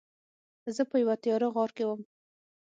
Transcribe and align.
زه 0.75 0.83
په 0.89 0.95
یوه 1.01 1.15
تیاره 1.23 1.47
غار 1.55 1.69
کې 1.77 1.83
وم. 1.85 2.01